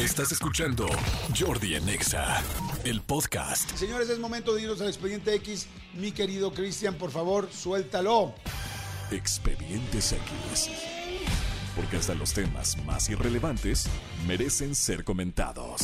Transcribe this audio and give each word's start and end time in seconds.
Estás 0.00 0.32
escuchando 0.32 0.86
Jordi 1.38 1.74
en 1.74 1.86
Exa, 1.86 2.42
el 2.84 3.02
podcast. 3.02 3.70
Señores, 3.76 4.08
es 4.08 4.18
momento 4.18 4.54
de 4.54 4.62
irnos 4.62 4.80
al 4.80 4.88
expediente 4.88 5.34
X. 5.34 5.66
Mi 5.92 6.10
querido 6.10 6.54
Cristian, 6.54 6.94
por 6.94 7.10
favor, 7.10 7.50
suéltalo. 7.52 8.34
Expedientes 9.10 10.12
X. 10.12 10.70
Porque 11.76 11.98
hasta 11.98 12.14
los 12.14 12.32
temas 12.32 12.82
más 12.86 13.10
irrelevantes 13.10 13.88
merecen 14.26 14.74
ser 14.74 15.04
comentados. 15.04 15.82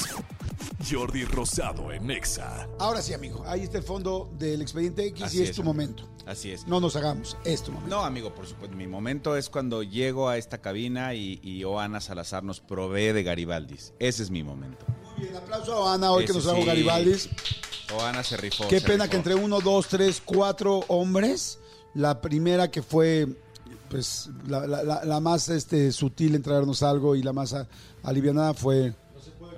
Jordi 0.91 1.25
Rosado 1.25 1.91
en 1.93 2.11
Exa. 2.11 2.69
Ahora 2.79 3.03
sí, 3.03 3.13
amigo, 3.15 3.43
ahí 3.47 3.63
está 3.63 3.79
el 3.79 3.85
fondo 3.85 4.31
del 4.39 4.63
expediente 4.63 5.05
X 5.07 5.23
Así 5.25 5.39
y 5.39 5.43
es, 5.43 5.51
es, 5.51 5.57
tu 5.57 5.63
amigo. 5.63 5.73
momento. 5.75 6.09
Así 6.27 6.51
es. 6.51 6.67
No 6.67 6.81
nos 6.81 6.97
hagamos, 6.97 7.37
es 7.45 7.63
tu 7.63 7.73
momento. 7.73 7.95
No, 7.97 8.05
amigo, 8.05 8.35
por 8.35 8.47
supuesto. 8.47 8.77
Mi 8.77 8.87
momento 8.87 9.37
es 9.37 9.49
cuando 9.49 9.83
llego 9.83 10.29
a 10.29 10.37
esta 10.39 10.59
cabina 10.59 11.15
y, 11.15 11.41
y 11.43 11.65
Oana 11.65 12.01
Salazar 12.01 12.43
nos 12.45 12.61
provee 12.61 13.13
de 13.13 13.23
Garibaldis. 13.23 13.93
Ese 13.99 14.23
es 14.23 14.31
mi 14.31 14.43
momento. 14.43 14.85
Muy 15.17 15.25
bien, 15.27 15.37
aplauso 15.37 15.87
a 15.87 15.95
Ana 15.95 16.11
hoy 16.13 16.25
que 16.25 16.33
nos 16.33 16.43
trajo 16.45 16.61
sí. 16.61 16.67
Garibaldi. 16.67 17.15
Oana 17.95 18.23
se 18.23 18.37
rifó. 18.37 18.67
Qué 18.69 18.81
se 18.81 18.87
pena 18.87 19.05
rifó. 19.05 19.11
que 19.13 19.17
entre 19.17 19.35
uno, 19.35 19.61
dos, 19.61 19.89
tres, 19.89 20.21
cuatro 20.25 20.81
hombres, 20.89 21.59
la 21.95 22.21
primera 22.21 22.71
que 22.71 22.83
fue 22.83 23.27
pues 23.89 24.29
la, 24.49 24.67
la- 24.67 24.83
la- 24.83 25.05
la 25.05 25.21
más 25.21 25.49
este, 25.49 25.93
sutil 25.93 26.35
en 26.35 26.43
traernos 26.43 26.83
algo 26.83 27.15
y 27.15 27.23
la 27.23 27.33
más 27.33 27.53
a- 27.55 27.69
alivianada 28.03 28.53
fue... 28.55 28.93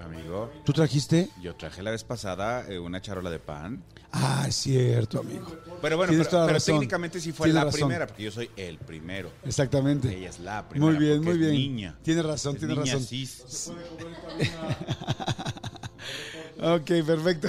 Amigo, 0.08 0.50
¿Tú 0.64 0.72
trajiste? 0.72 1.28
yo 1.42 1.54
traje 1.54 1.82
la 1.82 1.90
vez 1.90 2.02
pasada 2.04 2.64
eh, 2.68 2.78
una 2.78 3.00
charola 3.02 3.30
de 3.30 3.38
pan. 3.38 3.82
Ah, 4.12 4.46
es 4.48 4.54
cierto, 4.56 5.20
amigo. 5.20 5.46
Pero 5.82 5.96
bueno, 5.98 6.10
Tienes 6.10 6.26
pero, 6.28 6.30
toda 6.30 6.42
la 6.42 6.46
pero 6.46 6.56
razón. 6.56 6.74
técnicamente 6.76 7.20
sí 7.20 7.32
fue 7.32 7.46
Tienes 7.48 7.54
la 7.60 7.64
razón. 7.66 7.80
primera, 7.80 8.06
porque 8.06 8.22
yo 8.22 8.30
soy 8.30 8.50
el 8.56 8.78
primero. 8.78 9.30
Exactamente. 9.44 10.16
Ella 10.16 10.30
es 10.30 10.38
la 10.40 10.66
primera. 10.66 10.90
Muy 10.92 10.98
bien, 11.04 11.16
porque 11.22 11.38
muy 11.38 11.44
es 11.46 11.50
bien. 11.52 11.52
Niña. 11.72 11.98
Tienes 12.02 12.24
razón, 12.24 12.54
Es 12.54 12.58
tienes 12.60 12.78
niña 12.78 12.92
razón. 12.94 13.06
cis. 13.06 13.70
Ok, 16.60 16.86
perfecto. 17.06 17.48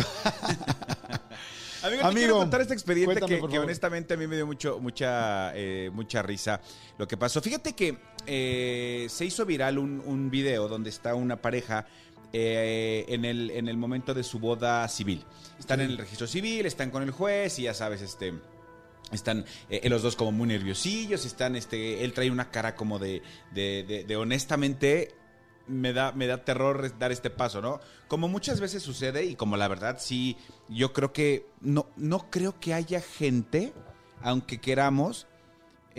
Amigo, 1.82 2.02
te 2.02 2.07
Amigo, 2.07 2.12
quiero 2.13 2.37
contar 2.40 2.60
este 2.62 2.74
expediente 2.74 3.05
cuéntame, 3.21 3.35
que, 3.35 3.40
por 3.40 3.49
que 3.49 3.55
favor. 3.55 3.65
honestamente 3.70 4.13
a 4.13 4.18
mí 4.18 4.27
me 4.27 4.35
dio 4.35 4.46
mucho, 4.46 4.80
mucha, 4.82 5.54
eh, 5.55 5.90
mucha 5.93 6.21
risa 6.21 6.60
lo 6.98 7.07
que 7.07 7.15
pasó. 7.15 7.41
Fíjate 7.41 7.71
que 7.74 7.98
eh, 8.27 9.07
se 9.10 9.24
hizo 9.26 9.46
viral 9.46 9.77
un, 9.77 10.02
un 10.05 10.30
video 10.30 10.68
donde 10.68 10.90
está 10.90 11.15
una 11.15 11.37
pareja 11.37 11.85
eh, 12.34 13.05
en, 13.10 13.26
el, 13.26 13.52
en 13.52 13.68
el 13.68 13.77
momento 13.77 14.13
de 14.13 14.24
su 14.24 14.40
boda 14.40 14.88
civil. 14.88 15.24
Están 15.60 15.82
en 15.82 15.91
el 15.91 15.98
registro 15.98 16.27
civil, 16.27 16.66
están 16.66 16.91
con 16.91 17.04
el 17.04 17.12
juez 17.12 17.60
y 17.60 17.63
ya 17.63 17.74
sabes, 17.74 18.02
este... 18.02 18.34
Están 19.12 19.44
eh, 19.71 19.90
los 19.90 20.04
dos 20.04 20.16
como 20.16 20.32
muy 20.32 20.48
nerviosillos, 20.48 21.26
están, 21.26 21.55
este, 21.55 22.04
él 22.04 22.13
trae 22.13 22.30
una 22.30 22.52
cara 22.52 22.76
como 22.76 22.99
de, 22.99 23.24
de, 23.52 23.84
de- 23.84 24.04
de 24.04 24.16
honestamente, 24.18 25.16
me 25.66 25.94
da, 25.94 26.12
me 26.12 26.27
da 26.27 26.46
terror 26.46 26.96
dar 26.99 27.12
este 27.12 27.32
paso, 27.32 27.60
¿no? 27.60 27.80
Como 28.08 28.27
muchas 28.27 28.60
veces 28.60 28.84
sucede 28.84 29.26
y 29.26 29.36
como 29.36 29.58
la 29.58 29.68
verdad 29.68 29.98
sí, 29.99 30.38
yo 30.68 30.93
creo 30.93 31.12
que 31.12 31.48
no, 31.60 31.88
no 31.96 32.30
creo 32.30 32.60
que 32.60 32.76
haya 32.76 33.02
gente, 33.02 33.74
aunque 34.21 34.62
queramos, 34.62 35.26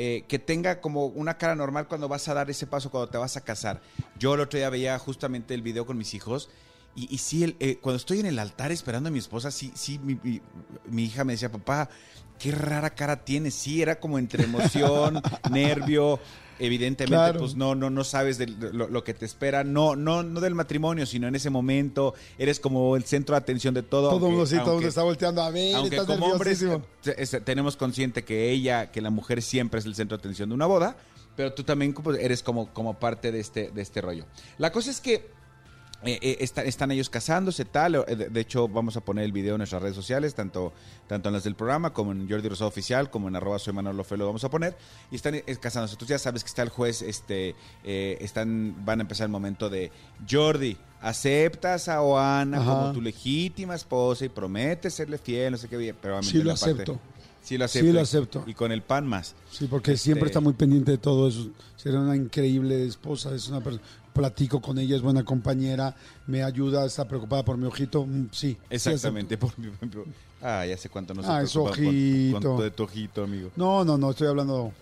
eh, 0.02 0.24
que 0.28 0.38
tenga 0.38 0.80
como 0.80 1.04
una 1.08 1.36
cara 1.36 1.54
normal 1.54 1.86
cuando 1.86 2.08
vas 2.08 2.26
a 2.26 2.32
dar 2.32 2.48
ese 2.48 2.66
paso, 2.66 2.90
cuando 2.90 3.10
te 3.10 3.18
vas 3.18 3.36
a 3.36 3.42
casar. 3.42 3.82
Yo 4.18 4.32
el 4.32 4.40
otro 4.40 4.56
día 4.56 4.70
veía 4.70 4.98
justamente 4.98 5.52
el 5.52 5.60
video 5.60 5.84
con 5.84 5.98
mis 5.98 6.14
hijos 6.14 6.48
y, 6.96 7.14
y 7.14 7.18
sí, 7.18 7.44
el- 7.44 7.56
eh, 7.60 7.78
cuando 7.80 7.96
estoy 7.96 8.20
en 8.20 8.26
el 8.26 8.38
altar 8.38 8.72
esperando 8.72 9.08
a 9.08 9.12
mi 9.12 9.18
esposa, 9.18 9.50
sí, 9.50 9.70
sí, 9.74 9.98
mi, 9.98 10.18
mi- 10.22 10.40
mi 10.88 11.04
hija 11.04 11.24
me 11.24 11.32
decía, 11.34 11.50
papá, 11.50 11.88
qué 12.38 12.52
rara 12.52 12.90
cara 12.90 13.24
tienes. 13.24 13.54
Sí, 13.54 13.80
era 13.82 14.00
como 14.00 14.18
entre 14.18 14.44
emoción, 14.44 15.20
nervio. 15.50 16.18
Evidentemente, 16.62 17.14
Claro. 17.16 17.38
pues 17.40 17.54
no, 17.54 17.74
no, 17.74 17.88
no 17.88 18.04
sabes 18.04 18.36
de 18.36 18.46
lo, 18.46 18.86
lo 18.86 19.02
que 19.02 19.14
te 19.14 19.24
espera, 19.24 19.64
no, 19.64 19.96
no, 19.96 20.22
no 20.22 20.40
del 20.40 20.54
matrimonio, 20.54 21.06
sino 21.06 21.26
en 21.26 21.34
ese 21.34 21.48
momento, 21.48 22.12
eres 22.36 22.60
como 22.60 22.96
el 22.96 23.04
centro 23.04 23.34
de 23.34 23.38
atención 23.38 23.72
de 23.72 23.82
todo. 23.82 24.10
todo 24.10 24.28
mundo 24.28 24.44
sí, 24.44 24.56
todo 24.58 24.74
mundo 24.74 24.88
está 24.88 25.02
volteando 25.02 25.40
a 25.42 25.50
ver, 25.50 25.74
aunque 25.76 25.96
estás 25.96 26.06
como 26.18 26.26
hombres 26.26 26.60
eh, 26.60 26.78
eh, 27.06 27.26
tenemos 27.42 27.78
consciente 27.78 28.24
que 28.24 28.50
ella, 28.50 28.90
que 28.90 29.00
la 29.00 29.08
mujer 29.08 29.40
siempre 29.40 29.80
es 29.80 29.86
el 29.86 29.94
centro 29.94 30.18
de 30.18 30.20
atención 30.20 30.50
de 30.50 30.54
una 30.54 30.66
boda, 30.66 30.98
pero 31.34 31.54
tú 31.54 31.64
también 31.64 31.94
como- 31.94 32.12
eres 32.12 32.42
como, 32.42 32.68
como 32.74 32.92
parte 32.98 33.32
de 33.32 33.40
este, 33.40 33.70
de 33.70 33.80
este 33.80 34.02
rollo. 34.02 34.26
La 34.58 34.70
cosa 34.70 34.90
es 34.90 35.00
que 35.00 35.30
eh, 36.02 36.18
eh, 36.22 36.36
está- 36.40 36.62
están 36.64 36.90
ellos 36.90 37.10
casándose, 37.10 37.64
tal. 37.64 37.94
eh, 38.06 38.16
De, 38.30 38.40
hecho, 38.40 38.68
vamos 38.68 38.96
a 38.96 39.00
poner 39.02 39.24
el 39.24 39.32
video 39.32 39.54
en 39.54 39.58
nuestras 39.58 39.82
redes 39.82 39.94
sociales, 39.96 40.34
tanto, 40.34 40.72
tanto 41.06 41.28
en 41.28 41.34
las 41.34 41.44
del 41.44 41.54
programa 41.54 41.92
como 41.92 42.12
en 42.12 42.28
Jordi 42.28 42.48
Rosado 42.48 42.68
Oficial, 42.68 43.10
como 43.10 43.28
en 43.28 43.36
arroba 43.36 43.58
soy 43.58 43.72
Manolo 43.74 44.02
Fe, 44.04 44.16
lo 44.16 44.26
vamos 44.26 44.44
a 44.44 44.50
poner. 44.50 44.76
Y 45.10 45.16
están 45.16 45.34
eh, 45.34 45.44
casándose. 45.60 45.96
Tú 45.96 46.06
ya 46.06 46.18
sabes 46.18 46.42
que 46.42 46.48
está 46.48 46.62
el 46.62 46.70
juez, 46.70 47.02
este, 47.02 47.54
eh, 47.84 48.16
están, 48.20 48.74
van 48.84 49.00
a 49.00 49.02
empezar 49.02 49.26
el 49.26 49.30
momento 49.30 49.68
de 49.68 49.90
Jordi. 50.28 50.76
¿Aceptas 51.02 51.88
a 51.88 52.02
Oana 52.02 52.58
Ajá. 52.60 52.72
como 52.80 52.92
tu 52.92 53.00
legítima 53.00 53.74
esposa 53.74 54.24
y 54.24 54.28
prometes 54.28 54.94
serle 54.94 55.18
fiel? 55.18 55.52
No 55.52 55.58
sé 55.58 55.66
qué 55.68 55.76
bien, 55.76 55.96
pero 56.00 56.14
obviamente 56.14 56.30
Sí 56.30 56.38
lo 56.38 56.44
la 56.44 56.54
parte- 56.56 56.72
acepto. 56.72 57.00
Sí 57.42 57.56
lo 57.58 57.64
acepto. 57.64 57.86
Sí 57.86 57.92
lo 57.92 58.00
acepto. 58.00 58.44
Y 58.46 58.54
con 58.54 58.70
el 58.72 58.82
pan 58.82 59.06
más. 59.06 59.34
Sí, 59.50 59.66
porque 59.68 59.92
Este- 59.92 60.04
siempre 60.04 60.26
está 60.28 60.40
muy 60.40 60.52
pendiente 60.52 60.92
de 60.92 60.98
todo 60.98 61.28
eso. 61.28 61.48
Sería 61.76 61.98
una 62.00 62.14
increíble 62.16 62.84
esposa, 62.86 63.34
es 63.34 63.48
una 63.48 63.60
persona. 63.60 63.82
Platico 64.12 64.60
con 64.60 64.76
ella, 64.78 64.96
es 64.96 65.02
buena 65.02 65.24
compañera, 65.24 65.94
me 66.26 66.42
ayuda, 66.42 66.84
está 66.84 67.06
preocupada 67.06 67.44
por 67.44 67.56
mi 67.56 67.66
ojito. 67.66 68.04
Mm, 68.04 68.26
Sí. 68.32 68.50
sí 68.52 68.56
Exactamente. 68.68 69.38
por 69.38 69.56
mi- 69.58 69.70
ah, 70.42 70.66
ya 70.66 70.76
sé 70.76 70.88
cuánto 70.88 71.14
no 71.14 71.22
se 71.22 71.28
Ah, 71.28 71.38
preocupa 71.48 71.70
ojito. 71.70 72.30
cuánto 72.40 72.62
de 72.62 72.70
tu 72.72 72.82
ojito, 72.82 73.22
amigo. 73.24 73.50
No, 73.56 73.84
no, 73.84 73.96
no, 73.96 74.10
estoy 74.10 74.26
hablando. 74.26 74.72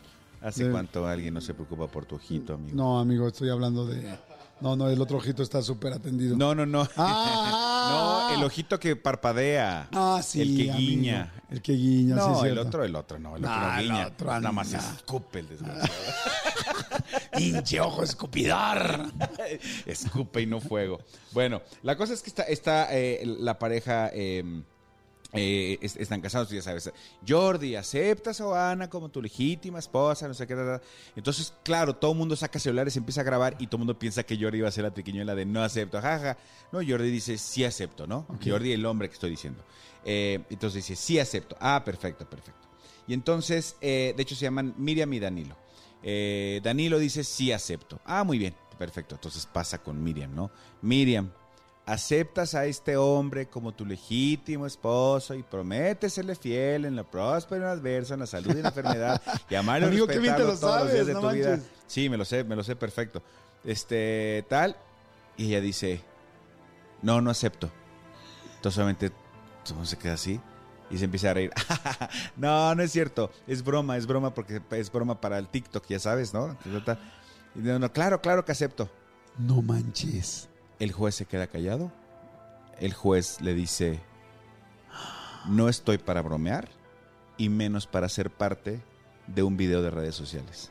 ¿Hace 0.40 0.64
De- 0.64 0.70
cuánto 0.70 1.06
alguien 1.06 1.34
no 1.34 1.40
se 1.42 1.52
preocupa 1.52 1.86
por 1.88 2.06
tu 2.06 2.14
ojito, 2.16 2.54
amigo? 2.54 2.74
No, 2.74 2.98
amigo, 2.98 3.28
estoy 3.28 3.50
hablando 3.50 3.86
de. 3.86 4.16
No, 4.60 4.74
no, 4.76 4.88
el 4.88 5.00
otro 5.00 5.18
ojito 5.18 5.42
está 5.42 5.62
súper 5.62 5.92
atendido. 5.92 6.36
No, 6.36 6.54
no, 6.54 6.64
no. 6.66 6.88
Ah. 6.96 7.67
No, 7.88 8.34
el 8.34 8.44
ojito 8.44 8.78
que 8.78 8.96
parpadea. 8.96 9.88
Ah, 9.92 10.20
sí. 10.22 10.40
El 10.42 10.56
que 10.56 10.70
amigo. 10.70 10.78
guiña. 10.78 11.32
El 11.50 11.62
que 11.62 11.72
guiña, 11.72 12.14
sí. 12.16 12.20
No, 12.20 12.32
es 12.36 12.38
el 12.38 12.52
cierto. 12.52 12.68
otro, 12.68 12.84
el 12.84 12.96
otro, 12.96 13.18
no, 13.18 13.36
el 13.36 13.44
otro 13.44 13.56
Ah, 13.56 13.72
no 13.74 13.80
el 13.80 13.86
guiña. 13.88 14.06
otro, 14.08 14.26
Nada 14.28 14.52
más 14.52 14.72
escupe 14.72 15.38
el 15.40 15.48
desgraciado. 15.48 15.88
Hinche 17.38 17.80
ojo 17.80 18.02
escupidor. 18.02 19.06
Escupe 19.86 20.42
y 20.42 20.46
no 20.46 20.60
fuego. 20.60 20.98
Bueno, 21.32 21.62
la 21.82 21.96
cosa 21.96 22.12
es 22.14 22.22
que 22.22 22.30
está, 22.30 22.42
está 22.44 22.88
eh, 22.96 23.22
la 23.24 23.58
pareja. 23.58 24.10
eh, 24.12 24.62
eh, 25.32 25.78
es- 25.82 25.96
están 25.96 26.20
casados, 26.20 26.48
tú 26.48 26.54
ya 26.54 26.62
sabes. 26.62 26.90
Jordi, 27.26 27.76
¿aceptas 27.76 28.40
a 28.40 28.70
Ana 28.70 28.88
como 28.88 29.08
tu 29.10 29.20
legítima 29.20 29.78
esposa? 29.78 30.26
No 30.26 30.34
sé 30.34 30.46
qué. 30.46 30.54
ta. 30.54 30.80
Entonces, 31.16 31.52
claro, 31.62 31.94
todo 31.96 32.12
el 32.12 32.18
mundo 32.18 32.34
saca 32.36 32.58
celulares, 32.58 32.96
empieza 32.96 33.20
a 33.20 33.24
grabar 33.24 33.54
y 33.58 33.66
todo 33.66 33.76
el 33.76 33.80
mundo 33.80 33.98
piensa 33.98 34.22
que 34.22 34.36
Jordi 34.40 34.58
iba 34.58 34.68
a 34.68 34.72
ser 34.72 34.84
la 34.84 34.90
triquiñuela 34.94 35.34
de 35.34 35.44
no 35.44 35.62
acepto, 35.62 36.00
jaja. 36.00 36.36
No, 36.72 36.78
Jordi 36.86 37.10
dice 37.10 37.36
sí 37.38 37.64
acepto, 37.64 38.06
¿no? 38.06 38.26
Jordi, 38.44 38.72
el 38.72 38.86
hombre 38.86 39.08
que 39.08 39.14
estoy 39.14 39.30
diciendo. 39.30 39.62
Eh, 40.04 40.40
entonces 40.50 40.86
dice 40.86 40.96
sí 40.96 41.18
acepto. 41.18 41.56
Ah, 41.60 41.82
perfecto, 41.84 42.28
perfecto. 42.28 42.66
Y 43.06 43.14
entonces, 43.14 43.76
eh, 43.80 44.14
de 44.16 44.22
hecho, 44.22 44.34
se 44.34 44.42
llaman 44.44 44.74
Miriam 44.78 45.12
y 45.12 45.18
Danilo. 45.20 45.56
Danilo 46.62 46.98
dice 46.98 47.24
sí 47.24 47.52
acepto. 47.52 48.00
Ah, 48.04 48.24
muy 48.24 48.38
bien, 48.38 48.54
perfecto. 48.78 49.14
Entonces 49.16 49.46
pasa 49.46 49.78
con 49.82 50.02
Miriam, 50.02 50.34
¿no? 50.34 50.50
Miriam, 50.82 51.30
¿aceptas 51.88 52.54
a 52.54 52.66
este 52.66 52.98
hombre 52.98 53.46
como 53.46 53.72
tu 53.72 53.86
legítimo 53.86 54.66
esposo 54.66 55.34
y 55.34 55.42
prometes 55.42 56.12
serle 56.12 56.34
fiel 56.34 56.84
en 56.84 56.94
la 56.94 57.02
próspera 57.02 57.56
y 57.56 57.62
en 57.62 57.64
la 57.64 57.72
adversa, 57.72 58.14
en 58.14 58.20
la 58.20 58.26
salud 58.26 58.50
y 58.50 58.58
en 58.58 58.62
la 58.62 58.68
enfermedad 58.68 59.22
y 59.48 59.54
amarlo 59.54 59.86
y 59.86 59.88
Amigo, 59.88 60.06
respetarlo 60.06 60.46
lo 60.48 60.58
todos 60.58 60.82
los 60.82 60.92
días 60.92 61.06
sabes, 61.06 61.06
de 61.06 61.14
no 61.14 61.20
tu 61.20 61.30
vida? 61.30 61.60
Sí, 61.86 62.10
me 62.10 62.18
lo 62.18 62.26
sé, 62.26 62.44
me 62.44 62.56
lo 62.56 62.62
sé 62.62 62.76
perfecto. 62.76 63.22
Este, 63.64 64.44
tal. 64.50 64.76
Y 65.38 65.46
ella 65.46 65.62
dice, 65.62 66.02
no, 67.00 67.22
no 67.22 67.30
acepto. 67.30 67.70
Entonces 68.56 68.74
solamente 68.74 69.12
se 69.84 69.96
queda 69.96 70.12
así 70.12 70.38
y 70.90 70.98
se 70.98 71.06
empieza 71.06 71.30
a 71.30 71.34
reír. 71.34 71.52
no, 72.36 72.74
no 72.74 72.82
es 72.82 72.92
cierto. 72.92 73.30
Es 73.46 73.64
broma, 73.64 73.96
es 73.96 74.06
broma 74.06 74.34
porque 74.34 74.60
es 74.72 74.92
broma 74.92 75.22
para 75.22 75.38
el 75.38 75.48
TikTok, 75.48 75.86
ya 75.88 75.98
sabes, 75.98 76.34
¿no? 76.34 76.54
Y 76.66 77.60
dice, 77.60 77.78
no, 77.78 77.90
claro, 77.92 78.20
claro 78.20 78.44
que 78.44 78.52
acepto. 78.52 78.90
No 79.38 79.62
manches. 79.62 80.50
El 80.78 80.92
juez 80.92 81.14
se 81.14 81.26
queda 81.26 81.46
callado. 81.46 81.92
El 82.80 82.94
juez 82.94 83.40
le 83.40 83.54
dice, 83.54 84.00
no 85.48 85.68
estoy 85.68 85.98
para 85.98 86.22
bromear 86.22 86.68
y 87.36 87.48
menos 87.48 87.86
para 87.86 88.08
ser 88.08 88.30
parte 88.30 88.80
de 89.26 89.42
un 89.42 89.56
video 89.56 89.82
de 89.82 89.90
redes 89.90 90.14
sociales. 90.14 90.70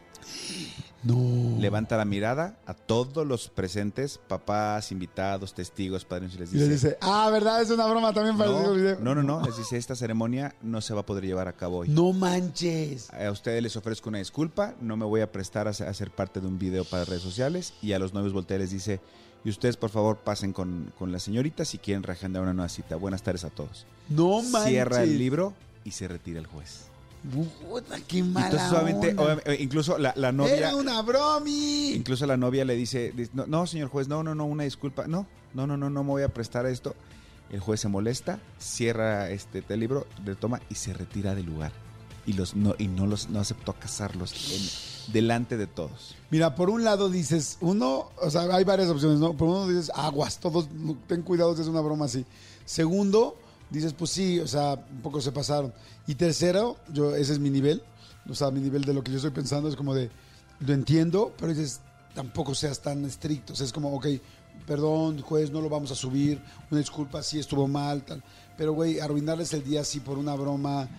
No. 1.04 1.58
Levanta 1.60 1.96
la 1.96 2.06
mirada 2.06 2.58
a 2.66 2.74
todos 2.74 3.26
los 3.26 3.50
presentes, 3.50 4.20
papás, 4.28 4.92
invitados, 4.92 5.54
testigos, 5.54 6.06
padres, 6.06 6.34
y 6.36 6.38
les 6.40 6.54
Y 6.54 6.58
dice, 6.58 6.98
ah, 7.02 7.30
¿verdad? 7.32 7.62
Es 7.62 7.70
una 7.70 7.86
broma 7.86 8.14
también 8.14 8.38
para 8.38 8.50
no, 8.50 8.74
el 8.74 8.82
video. 8.82 8.98
no, 9.00 9.16
no, 9.16 9.24
no, 9.24 9.42
les 9.46 9.58
dice, 9.58 9.78
esta 9.78 9.96
ceremonia 9.96 10.56
no 10.62 10.82
se 10.82 10.94
va 10.94 11.02
a 11.02 11.06
poder 11.06 11.26
llevar 11.26 11.48
a 11.48 11.54
cabo 11.54 11.78
hoy. 11.80 11.90
No 11.90 12.14
manches. 12.14 13.14
A 13.14 13.32
ustedes 13.32 13.62
les 13.62 13.76
ofrezco 13.78 14.10
una 14.10 14.18
disculpa, 14.18 14.76
no 14.82 14.98
me 14.98 15.06
voy 15.06 15.22
a 15.22 15.32
prestar 15.32 15.68
a 15.68 15.74
ser, 15.74 15.88
a 15.88 15.94
ser 15.94 16.12
parte 16.12 16.42
de 16.42 16.48
un 16.48 16.58
video 16.58 16.84
para 16.84 17.06
redes 17.06 17.22
sociales. 17.22 17.74
Y 17.82 17.94
a 17.94 18.00
los 18.00 18.14
novios 18.14 18.34
voltea 18.34 18.58
y 18.58 18.62
les 18.62 18.72
dice, 18.72 19.00
y 19.48 19.50
ustedes 19.50 19.78
por 19.78 19.90
favor 19.90 20.18
pasen 20.18 20.52
con, 20.52 20.92
con 21.00 21.14
la 21.14 21.20
señorita 21.20 21.64
si 21.64 21.78
quieren 21.78 22.04
reagendar 22.04 22.44
una 22.44 22.54
nueva 22.54 22.68
cita. 22.68 22.98
Buenas 22.98 23.24
tardes 23.24 23.46
a 23.46 23.50
todos. 23.50 23.86
No 24.10 24.42
manches. 24.42 24.72
Cierra 24.72 25.04
el 25.04 25.18
libro 25.18 25.54
y 25.86 25.92
se 25.92 26.10
retira 26.10 26.38
el 26.42 26.48
juez. 26.48 26.88
Puta, 27.70 27.98
qué 28.06 28.24
mala 28.24 28.48
Entonces, 28.50 28.72
obviamente, 28.74 29.10
onda. 29.12 29.42
eh, 29.46 29.58
incluso 29.62 29.98
la, 29.98 30.12
la 30.18 30.34
novia. 30.34 30.58
Era 30.58 30.76
una 30.76 31.02
bromi. 31.02 31.92
Incluso 31.94 32.26
la 32.26 32.36
novia 32.36 32.66
le 32.66 32.76
dice, 32.76 33.14
no, 33.34 33.46
no, 33.48 33.66
señor 33.68 33.88
juez, 33.88 34.10
no, 34.10 34.22
no, 34.22 34.36
no, 34.36 34.44
una 34.46 34.66
disculpa, 34.66 35.08
no, 35.08 35.26
no, 35.54 35.66
no, 35.66 35.78
no, 35.78 35.90
no 35.90 36.04
me 36.04 36.10
voy 36.10 36.24
a 36.24 36.28
prestar 36.34 36.66
a 36.66 36.70
esto. 36.70 36.94
El 37.50 37.62
juez 37.62 37.80
se 37.80 37.88
molesta, 37.88 38.40
cierra 38.60 39.30
este 39.30 39.64
el 39.70 39.80
libro 39.80 40.08
de 40.26 40.36
toma 40.36 40.60
y 40.70 40.76
se 40.76 40.92
retira 40.92 41.36
del 41.36 41.46
lugar. 41.46 41.72
Y 42.26 42.34
los 42.34 42.54
no 42.54 42.76
y 42.78 42.90
no 42.90 43.08
los 43.08 43.30
no 43.30 43.40
aceptó 43.40 43.72
casarlos 43.72 44.34
en- 44.52 44.97
delante 45.08 45.58
de 45.58 45.68
todos. 45.68 46.16
Mira, 46.30 46.56
por 46.56 46.70
un 46.70 46.84
lado 46.84 47.10
dices, 47.10 47.58
uno, 47.62 48.10
o 48.22 48.30
sea, 48.30 48.44
hay 48.56 48.64
varias 48.64 48.90
opciones, 48.90 49.20
¿no? 49.20 49.34
Por 49.34 49.48
uno 49.48 49.68
dices, 49.68 49.92
aguas, 49.96 50.38
todos, 50.40 50.68
ten 51.08 51.22
cuidado 51.22 51.54
es 51.54 51.68
una 51.68 51.82
broma 51.82 52.06
así. 52.06 52.26
Segundo, 52.66 53.38
dices, 53.70 53.94
pues 53.94 54.12
sí, 54.12 54.40
o 54.40 54.48
sea, 54.48 54.74
un 54.92 55.02
poco 55.02 55.22
se 55.22 55.32
pasaron. 55.32 55.74
Y 56.06 56.16
tercero, 56.16 56.78
yo, 56.92 57.16
ese 57.16 57.34
es 57.34 57.40
mi 57.40 57.50
nivel, 57.50 57.82
o 58.30 58.36
sea, 58.36 58.52
mi 58.52 58.60
nivel 58.60 58.84
de 58.84 58.94
lo 58.94 59.04
que 59.04 59.12
yo 59.12 59.18
estoy 59.18 59.32
pensando 59.32 59.70
es 59.70 59.76
como 59.76 59.94
de, 59.94 60.10
lo 60.60 60.74
entiendo, 60.74 61.34
pero 61.38 61.54
dices, 61.54 61.80
tampoco 62.14 62.56
seas 62.56 62.82
tan 62.82 63.06
estricto. 63.06 63.54
O 63.54 63.56
sea, 63.56 63.66
es 63.66 63.74
como, 63.74 63.94
ok, 63.96 64.08
perdón, 64.66 65.22
juez, 65.22 65.52
no 65.52 65.62
lo 65.62 65.70
vamos 65.70 65.92
a 65.92 65.96
subir, 65.96 66.42
una 66.70 66.80
disculpa, 66.80 67.24
sí 67.24 67.40
estuvo 67.40 67.68
mal, 67.68 68.04
tal. 68.04 68.24
Pero, 68.58 68.74
güey, 68.74 69.00
arruinarles 69.00 69.54
el 69.54 69.64
día 69.64 69.82
así 69.82 70.00
por 70.00 70.18
una 70.18 70.34
broma, 70.36 70.90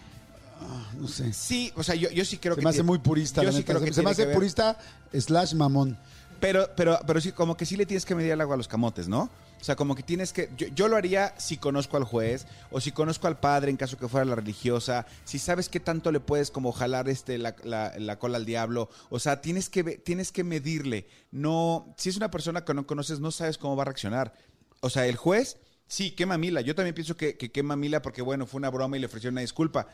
no 0.98 1.08
sé. 1.08 1.32
Sí, 1.32 1.72
o 1.76 1.82
sea, 1.82 1.94
yo, 1.94 2.10
yo 2.10 2.24
sí 2.24 2.38
creo 2.38 2.54
Se 2.54 2.60
que 2.60 2.64
me 2.64 2.70
hace 2.70 2.82
muy 2.82 2.98
purista, 2.98 3.42
Yo 3.42 3.52
sí 3.52 3.62
creo 3.64 3.78
Se- 3.80 3.84
que 3.86 3.92
se 3.92 4.02
me 4.02 4.10
hace 4.10 4.26
que 4.26 4.34
purista 4.34 4.78
slash 5.12 5.54
mamón. 5.54 5.98
Pero, 6.40 6.68
pero, 6.76 6.98
pero 7.06 7.20
sí, 7.20 7.32
como 7.32 7.56
que 7.56 7.66
sí 7.66 7.76
le 7.76 7.84
tienes 7.84 8.04
que 8.04 8.14
medir 8.14 8.30
el 8.30 8.40
agua 8.40 8.54
a 8.54 8.56
los 8.58 8.68
camotes, 8.68 9.08
¿no? 9.08 9.28
O 9.60 9.64
sea, 9.64 9.74
como 9.74 9.96
que 9.96 10.04
tienes 10.04 10.32
que. 10.32 10.48
Yo, 10.56 10.68
yo 10.68 10.86
lo 10.86 10.96
haría 10.96 11.34
si 11.36 11.56
conozco 11.56 11.96
al 11.96 12.04
juez, 12.04 12.46
o 12.70 12.80
si 12.80 12.92
conozco 12.92 13.26
al 13.26 13.40
padre 13.40 13.72
en 13.72 13.76
caso 13.76 13.96
que 13.98 14.06
fuera 14.06 14.24
la 14.24 14.36
religiosa, 14.36 15.04
si 15.24 15.40
sabes 15.40 15.68
qué 15.68 15.80
tanto 15.80 16.12
le 16.12 16.20
puedes 16.20 16.52
como 16.52 16.70
jalar 16.70 17.08
este 17.08 17.38
la, 17.38 17.56
la- 17.64 17.92
la 17.98 18.18
cola 18.20 18.36
al 18.36 18.44
diablo. 18.46 18.88
O 19.10 19.18
sea, 19.18 19.40
tienes 19.40 19.68
que, 19.68 19.82
tienes 19.82 20.30
que 20.30 20.44
medirle. 20.44 21.08
No. 21.32 21.92
Si 21.96 22.08
es 22.08 22.16
una 22.16 22.30
persona 22.30 22.64
que 22.64 22.72
no 22.72 22.86
conoces, 22.86 23.18
no 23.18 23.32
sabes 23.32 23.58
cómo 23.58 23.74
va 23.74 23.82
a 23.82 23.86
reaccionar. 23.86 24.32
O 24.78 24.90
sea, 24.90 25.06
el 25.08 25.16
juez, 25.16 25.56
sí, 25.88 26.12
qué 26.12 26.24
mamila. 26.24 26.60
Yo 26.60 26.76
también 26.76 26.94
pienso 26.94 27.16
que, 27.16 27.36
que 27.36 27.50
qué 27.50 27.64
mamila, 27.64 28.00
porque 28.00 28.22
bueno, 28.22 28.46
fue 28.46 28.58
una 28.58 28.70
broma 28.70 28.96
y 28.96 29.00
le 29.00 29.06
ofreció 29.06 29.28
una 29.30 29.40
disculpa. 29.40 29.88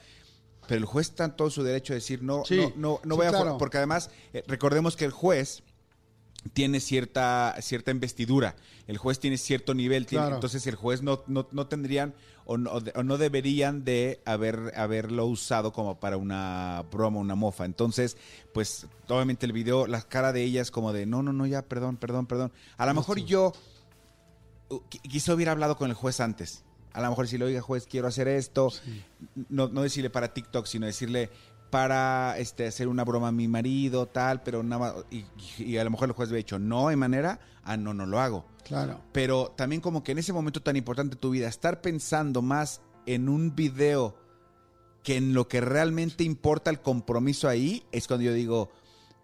Pero 0.69 0.79
el 0.81 0.85
juez 0.87 1.09
está 1.11 1.25
en 1.25 1.37
todo 1.37 1.51
su 1.51 1.63
derecho 1.63 1.93
de 1.93 1.99
decir 2.01 2.23
no, 2.23 2.45
Sí, 2.45 2.59
no, 2.59 2.73
no, 2.77 3.01
no 3.05 3.15
sí, 3.15 3.19
voy 3.19 3.27
a. 3.27 3.31
claro. 3.31 3.59
Porque 3.59 3.77
además, 3.79 4.11
eh, 4.33 4.43
recordemos 4.47 4.97
que 4.97 5.05
el 5.05 5.11
juez 5.13 5.63
tiene 6.53 6.81
cierta, 6.81 7.57
cierta 7.61 7.91
investidura. 7.91 8.55
El 8.87 8.99
juez 8.99 9.19
tiene 9.19 9.39
cierto 9.39 9.73
nivel. 9.75 10.05
tiene- 10.07 10.25
Claro. 10.25 10.35
entonces 10.37 10.67
el 10.67 10.75
juez 10.75 11.03
no, 11.03 11.23
no, 11.27 11.49
no 11.53 11.67
tendrían 11.69 12.15
o 12.45 12.59
no, 12.59 12.71
o 12.95 13.03
no 13.03 13.17
deberían 13.17 13.85
de 13.85 14.21
haber, 14.27 14.73
haberlo 14.77 15.25
usado 15.25 15.73
como 15.73 15.99
para 15.99 16.19
una 16.19 16.85
broma, 16.93 17.19
una 17.19 17.35
mofa. 17.35 17.65
Entonces, 17.65 18.19
pues 18.53 18.87
obviamente 19.09 19.47
el 19.47 19.53
video, 19.53 19.87
la 19.87 20.03
cara 20.03 20.35
de 20.35 20.43
ella 20.43 20.61
es 20.61 20.71
como 20.71 20.93
de, 20.93 21.07
no, 21.07 21.23
no, 21.23 21.33
no, 21.33 21.47
ya, 21.47 21.63
perdón, 21.63 21.97
perdón, 21.97 22.27
perdón. 22.27 22.53
A 22.77 22.85
lo 22.85 22.93
mejor 22.93 23.19
yo 23.21 23.55
uh, 24.69 24.75
qui- 24.91 25.01
quizá 25.11 25.33
hubiera 25.33 25.53
hablado 25.53 25.79
con 25.79 25.89
el 25.89 25.95
juez 25.97 26.21
antes. 26.21 26.63
A 26.95 27.01
lo 27.03 27.09
mejor 27.11 27.27
decirle, 27.27 27.45
oiga, 27.47 27.61
juez, 27.61 27.87
quiero 27.87 28.09
hacer 28.09 28.29
esto. 28.29 28.73
No, 29.51 29.69
no 29.69 29.83
decirle 29.83 30.09
para 30.11 30.33
TikTok, 30.33 30.65
sino 30.67 30.87
decirle 30.87 31.29
para 31.71 32.39
este, 32.39 32.67
hacer 32.69 32.87
una 32.89 33.05
broma 33.05 33.29
a 33.29 33.33
mi 33.33 33.49
marido, 33.49 34.07
tal, 34.07 34.43
pero 34.43 34.63
nada 34.63 34.79
más. 34.95 35.05
Y, 35.11 35.25
y 35.63 35.77
a 35.77 35.85
lo 35.85 35.91
mejor 35.91 36.09
el 36.09 36.15
juez 36.15 36.29
hubiera 36.29 36.39
dicho, 36.39 36.59
no 36.59 36.89
hay 36.89 36.97
manera, 36.97 37.41
ah, 37.65 37.77
no, 37.77 37.93
no 37.95 38.07
lo 38.07 38.21
hago. 38.21 38.47
Claro. 38.65 39.01
Pero 39.13 39.53
también 39.57 39.81
como 39.83 40.03
que 40.05 40.13
en 40.13 40.19
ese 40.19 40.33
momento 40.33 40.63
tan 40.63 40.77
importante 40.77 41.17
de 41.17 41.21
tu 41.21 41.31
vida, 41.31 41.49
estar 41.49 41.81
pensando 41.81 42.43
más 42.43 42.81
en 43.07 43.29
un 43.29 43.55
video 43.57 44.17
que 45.03 45.17
en 45.17 45.35
lo 45.35 45.49
que 45.49 45.61
realmente 45.61 46.23
importa 46.25 46.71
el 46.71 46.81
compromiso 46.81 47.49
ahí, 47.49 47.83
es 47.93 48.07
cuando 48.07 48.25
yo 48.25 48.33
digo, 48.33 48.71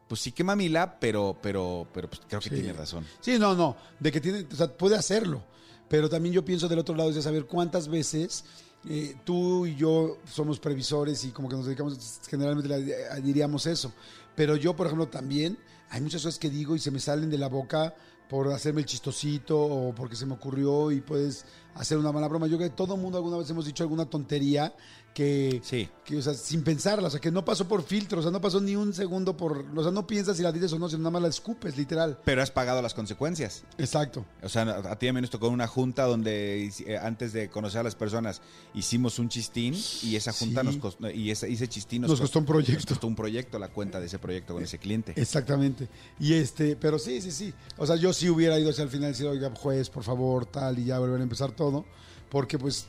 pues 0.08 0.20
sí 0.20 0.32
que 0.32 0.42
mamila, 0.44 0.98
pero, 0.98 1.38
pero, 1.40 1.86
pero 1.94 2.10
pues 2.10 2.20
creo 2.28 2.40
que 2.40 2.48
Sí. 2.50 2.54
tiene 2.56 2.72
razón. 2.72 3.06
Sí, 3.20 3.38
no, 3.38 3.54
no, 3.54 3.76
de 4.00 4.10
que 4.12 4.20
tiene, 4.20 4.44
o 4.52 4.56
sea, 4.56 4.66
puede 4.76 4.96
hacerlo, 4.96 5.42
pero 5.90 6.08
también 6.08 6.32
yo 6.32 6.44
pienso 6.44 6.68
del 6.68 6.78
otro 6.78 6.94
lado 6.94 7.10
es 7.10 7.16
de 7.16 7.22
saber 7.22 7.46
cuántas 7.46 7.88
veces 7.88 8.44
eh, 8.88 9.16
tú 9.24 9.66
y 9.66 9.74
yo 9.74 10.18
somos 10.24 10.60
previsores 10.60 11.24
y 11.24 11.32
como 11.32 11.48
que 11.48 11.56
nos 11.56 11.66
dedicamos, 11.66 12.20
generalmente 12.28 13.20
diríamos 13.22 13.66
eso, 13.66 13.92
pero 14.36 14.54
yo, 14.54 14.76
por 14.76 14.86
ejemplo, 14.86 15.08
también 15.08 15.58
hay 15.90 16.00
muchas 16.00 16.22
cosas 16.22 16.38
que 16.38 16.48
digo 16.48 16.76
y 16.76 16.78
se 16.78 16.92
me 16.92 17.00
salen 17.00 17.28
de 17.28 17.38
la 17.38 17.48
boca 17.48 17.92
por 18.28 18.52
hacerme 18.52 18.82
el 18.82 18.86
chistosito 18.86 19.60
o 19.60 19.92
porque 19.92 20.14
se 20.14 20.26
me 20.26 20.34
ocurrió 20.34 20.92
y 20.92 21.00
puedes 21.00 21.44
hacer 21.74 21.98
una 21.98 22.12
mala 22.12 22.28
broma. 22.28 22.46
Yo 22.46 22.56
creo 22.56 22.70
que 22.70 22.76
todo 22.76 22.94
el 22.94 23.00
mundo 23.00 23.18
alguna 23.18 23.36
vez 23.38 23.48
hemos 23.50 23.64
dicho 23.66 23.82
alguna 23.82 24.06
tontería 24.06 24.74
que, 25.14 25.60
Sí. 25.64 25.88
que, 26.04 26.18
o 26.18 26.22
sea, 26.22 26.34
sin 26.34 26.62
pensarla, 26.62 27.08
o 27.08 27.10
sea, 27.10 27.20
que 27.20 27.32
no 27.32 27.44
pasó 27.44 27.66
por 27.66 27.82
filtro, 27.82 28.20
o 28.20 28.22
sea, 28.22 28.30
no 28.30 28.40
pasó 28.40 28.60
ni 28.60 28.76
un 28.76 28.94
segundo 28.94 29.36
por, 29.36 29.66
o 29.76 29.82
sea, 29.82 29.90
no 29.90 30.06
piensas 30.06 30.36
si 30.36 30.42
la 30.44 30.52
dices 30.52 30.72
o 30.72 30.78
no, 30.78 30.88
sino 30.88 31.00
nada 31.00 31.10
más 31.10 31.22
la 31.22 31.28
escupes, 31.28 31.76
literal. 31.76 32.20
Pero 32.24 32.42
has 32.42 32.52
pagado 32.52 32.80
las 32.80 32.94
consecuencias. 32.94 33.64
Exacto. 33.76 34.24
O 34.40 34.48
sea, 34.48 34.62
a 34.62 34.96
ti 34.98 35.06
también 35.06 35.22
nos 35.22 35.30
tocó 35.30 35.48
una 35.48 35.66
junta 35.66 36.04
donde 36.04 36.72
eh, 36.86 36.96
antes 36.96 37.32
de 37.32 37.48
conocer 37.50 37.80
a 37.80 37.82
las 37.82 37.96
personas 37.96 38.40
hicimos 38.72 39.18
un 39.18 39.28
chistín 39.28 39.74
y 40.04 40.14
esa 40.14 40.32
junta 40.32 40.60
Sí. 40.60 40.66
nos 40.68 40.76
costó, 40.76 41.10
y 41.10 41.32
ese, 41.32 41.50
ese 41.52 41.66
chistín 41.66 42.02
Nos 42.02 42.20
costó 42.20 42.38
un 42.38 42.46
proyecto. 42.46 42.74
Nos 42.74 42.86
costó 42.86 43.06
un 43.08 43.16
proyecto, 43.16 43.58
la 43.58 43.68
cuenta 43.68 43.98
de 43.98 44.06
ese 44.06 44.20
proyecto 44.20 44.54
con 44.54 44.62
ese 44.62 44.78
cliente. 44.78 45.12
Exactamente. 45.16 45.88
Y 46.20 46.34
este, 46.34 46.76
pero 46.76 47.00
sí, 47.00 47.20
sí, 47.20 47.32
sí. 47.32 47.52
O 47.78 47.84
sea, 47.86 47.96
yo 47.96 48.12
sí 48.12 48.30
hubiera 48.30 48.58
ido 48.60 48.70
hacia 48.70 48.84
el 48.84 48.90
final 48.90 49.08
y 49.08 49.12
decir, 49.12 49.26
oiga, 49.26 49.50
juez, 49.56 49.90
por 49.90 50.04
favor, 50.04 50.46
tal, 50.46 50.78
y 50.78 50.84
ya 50.84 51.00
volver 51.00 51.18
a 51.18 51.22
empezar 51.24 51.50
todo. 51.60 51.84
Porque, 52.30 52.58
pues, 52.58 52.86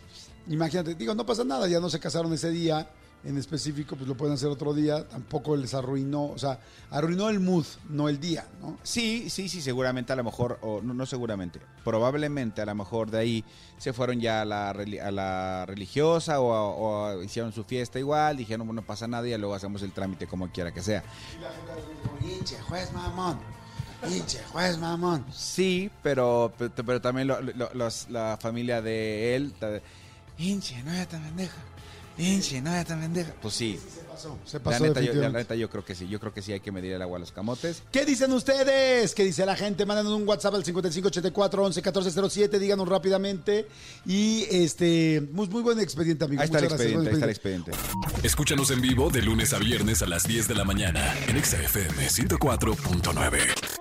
imagínate, 0.48 0.96
digo, 0.96 1.14
no 1.14 1.26
pasa 1.26 1.44
nada, 1.44 1.68
ya 1.68 1.82
no 1.82 1.90
se 1.90 2.00
casaron 2.00 2.32
ese 2.32 2.52
día 2.52 2.90
en 3.24 3.38
específico, 3.38 3.96
pues 3.96 4.08
lo 4.08 4.16
pueden 4.16 4.34
hacer 4.34 4.48
otro 4.50 4.74
día. 4.74 5.08
Tampoco 5.10 5.56
les 5.58 5.74
arruinó, 5.74 6.26
o 6.28 6.38
sea, 6.38 6.60
arruinó 6.90 7.28
el 7.30 7.40
mood, 7.42 7.66
no 7.90 8.08
el 8.08 8.20
día, 8.20 8.48
¿no? 8.62 8.78
Sí, 8.84 9.30
sí, 9.30 9.50
sí, 9.50 9.62
seguramente 9.62 10.14
a 10.14 10.16
lo 10.16 10.24
mejor, 10.24 10.58
o 10.62 10.82
no, 10.82 10.94
no 10.94 11.06
seguramente, 11.06 11.60
probablemente 11.84 12.62
a 12.62 12.66
lo 12.66 12.74
mejor 12.76 13.12
de 13.12 13.20
ahí 13.20 13.44
se 13.78 13.92
fueron 13.94 14.20
ya 14.22 14.42
a 14.42 14.46
la, 14.46 14.70
a 14.70 15.12
la 15.12 15.66
religiosa 15.68 16.40
o, 16.40 16.54
a- 16.54 17.16
o 17.18 17.22
hicieron 17.24 17.52
su 17.52 17.64
fiesta 17.66 18.00
igual, 18.00 18.38
dijeron, 18.38 18.66
bueno, 18.66 18.82
no 18.82 18.88
pasa 18.88 19.08
nada 19.08 19.28
y 19.28 19.32
ya 19.32 19.38
luego 19.38 19.54
hacemos 19.56 19.82
el 19.84 19.92
trámite 19.92 20.28
como 20.28 20.50
quiera 20.50 20.72
que 20.74 20.82
sea. 20.82 21.04
Hinche, 22.24 22.60
juez 22.62 22.92
mamón. 22.94 23.38
Hinche, 24.10 24.40
juez 24.52 24.78
mamón. 24.78 25.24
Sí, 25.34 25.90
pero, 26.02 26.52
pero, 26.58 26.72
pero 26.86 27.02
también 27.02 27.28
lo- 27.28 27.42
lo- 27.42 27.72
los- 27.74 28.10
la 28.10 28.38
familia 28.42 28.82
de 28.82 29.36
él, 29.36 29.54
hinche, 30.38 30.82
no 30.84 30.92
era 30.92 31.06
tan 31.08 31.22
pendeja, 31.24 31.58
hinche, 32.18 32.62
no 32.62 32.72
era 32.72 32.84
tan 32.84 33.00
pendeja. 33.00 33.34
Pues 33.42 33.54
sí, 33.54 33.80
Se 33.80 34.02
pasó, 34.12 34.38
se 34.44 34.58
la 34.58 34.64
pasó 34.64 34.84
neta, 34.84 35.02
yo, 35.02 35.14
la 35.14 35.30
neta 35.30 35.56
yo 35.56 35.70
creo 35.70 35.86
que 35.86 35.96
sí, 35.96 36.08
yo 36.08 36.20
creo 36.20 36.34
que 36.34 36.42
sí 36.42 36.52
hay 36.52 36.60
que 36.60 36.72
medir 36.72 36.92
el 36.94 37.02
agua 37.02 37.18
a 37.18 37.20
los 37.20 37.32
camotes. 37.32 37.84
¿Qué 37.92 38.04
dicen 38.06 38.32
ustedes? 38.34 39.14
¿Qué 39.16 39.24
dice 39.24 39.46
la 39.46 39.56
gente? 39.56 39.86
Mándanos 39.86 40.14
un 40.14 40.28
WhatsApp 40.28 40.56
al 40.56 40.66
5584 40.66 41.64
11 41.64 41.80
1407, 41.80 42.60
díganos 42.60 42.88
rápidamente. 42.90 43.68
Y 44.06 44.46
este, 44.50 45.22
muy, 45.32 45.48
muy 45.48 45.62
buen 45.62 45.80
expediente, 45.80 46.26
amigo. 46.26 46.42
Ahí 46.42 46.46
está 46.46 46.58
el 46.60 46.66
gracias, 46.68 46.82
expediente, 46.82 47.10
ahí 47.10 47.14
está 47.14 47.26
el 47.26 47.32
expediente. 47.32 47.72
Escúchanos 48.24 48.70
en 48.72 48.82
vivo 48.82 49.10
de 49.12 49.22
lunes 49.22 49.54
a 49.54 49.60
viernes 49.60 50.02
a 50.02 50.08
las 50.08 50.24
10 50.24 50.48
de 50.48 50.56
la 50.56 50.66
mañana 50.66 51.16
en 51.28 51.38
Exa 51.38 51.58
FM 51.62 52.08
104.9. 52.10 53.81